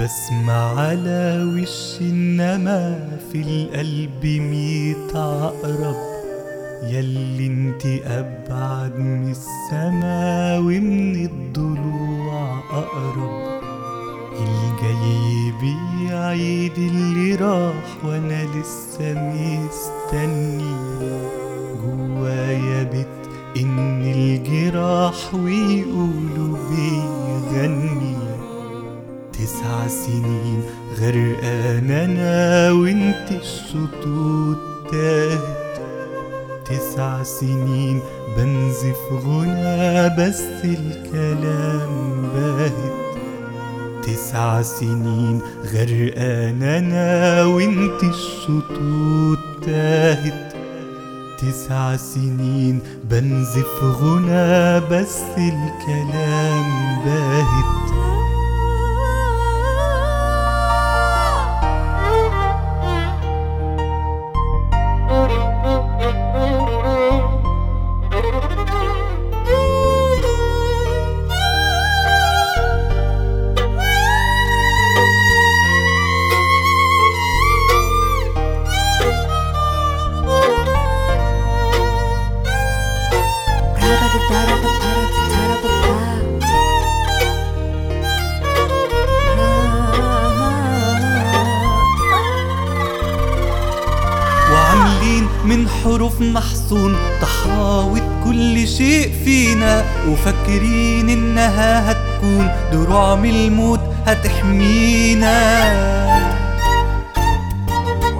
بسمع 0.00 0.80
على 0.80 1.44
وش 1.54 2.00
إنما 2.00 3.08
في 3.32 3.42
القلب 3.42 4.24
ميت 4.24 5.16
عقرب 5.16 5.96
ياللي 6.82 7.46
انت 7.46 7.86
أبعد 8.06 8.98
من 8.98 9.30
السما 9.30 10.58
ومن 10.58 11.24
الضلوع 11.24 12.58
أقرب. 12.70 13.62
الجاي 14.32 15.52
بيعيد 15.60 16.78
اللي 16.78 17.34
راح 17.34 18.04
وأنا 18.04 18.44
لسه 18.44 19.14
مستني. 19.14 20.74
جوايا 21.84 22.82
بت 22.82 23.06
إن 23.56 24.02
الجراح 24.02 25.34
ويقولوا 25.34 25.61
سنين 29.88 30.62
غرقان 31.00 31.90
أنا 31.90 32.72
وانت 32.72 33.30
الشطوط 33.30 34.58
تاهت. 34.92 35.62
تسع 36.64 37.22
سنين 37.22 38.00
بنزف 38.36 39.26
غنى 39.26 40.08
بس 40.18 40.42
الكلام 40.64 42.22
باهت. 42.34 42.92
تسع 44.02 44.62
سنين 44.62 45.40
غرقان 45.74 46.62
أنا 46.62 47.44
وانت 47.44 48.02
الشطوط 48.02 49.38
تاهت. 49.66 50.52
تسع 51.38 51.96
سنين 51.96 52.80
بنزف 53.04 53.82
غنى 53.82 54.80
بس 54.80 55.20
الكلام 55.38 56.68
باهت. 57.04 57.81
حروف 95.84 96.20
محصون 96.20 96.96
تحاوط 97.20 98.02
كل 98.24 98.68
شيء 98.68 99.12
فينا 99.24 99.84
وفاكرين 100.08 101.10
إنها 101.10 101.90
هتكون 101.90 102.50
دروع 102.72 103.14
من 103.14 103.30
الموت 103.30 103.80
هتحمينا. 104.06 105.32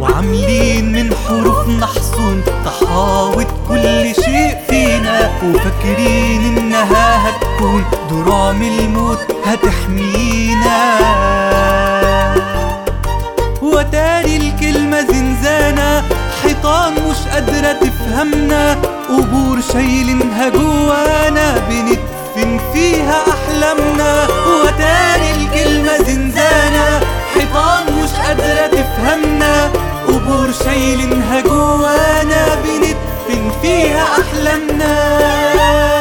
وعاملين 0.00 0.92
من 0.92 1.14
حروف 1.28 1.68
محصون 1.68 2.42
تحاوط 2.64 3.46
كل 3.68 4.14
شيء 4.24 4.56
فينا 4.68 5.30
وفاكرين 5.44 6.58
إنها 6.58 7.28
هتكون 7.28 7.84
دروع 8.10 8.52
من 8.52 8.78
الموت 8.78 9.18
هتحمينا. 9.46 10.98
وتاري 13.62 14.36
الكلمة 14.36 15.00
زنزانة 15.00 16.02
تفهمنا 18.16 18.74
قبور 19.08 19.60
شايلينها 19.72 20.48
جوانا 20.48 21.54
بندفن 21.68 22.60
فيها 22.72 23.24
أحلامنا. 23.28 24.28
وتاري 24.48 25.30
الكلمة 25.30 25.96
زنزانة 25.96 27.00
حيطان 27.34 27.84
مش 27.92 28.10
قادرة 28.10 28.66
تفهمنا. 28.66 29.70
قبور 30.08 30.52
شايلينها 30.64 31.40
جوانا 31.40 32.46
بندفن 32.64 33.50
فيها 33.62 34.04
أحلامنا. 34.20 35.95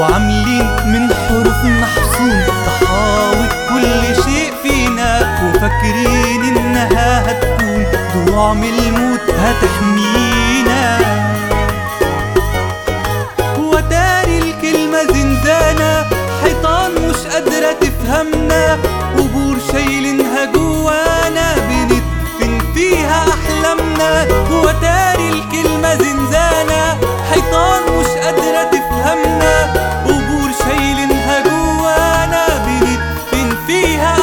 وعاملين 0.00 0.66
من 0.86 1.14
حروف 1.14 1.64
محصون 1.64 2.42
تحاوط 2.66 3.52
كل 3.68 4.22
شيء 4.24 4.52
فينا 4.62 5.38
وفاكرين 5.44 6.56
إنها 6.56 7.22
هتكون. 7.30 7.86
دروع 8.14 8.54
من 8.54 8.64
الموت 8.78 9.20
هتحمينا. 9.20 10.25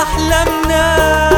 أحلامنا 0.03 1.32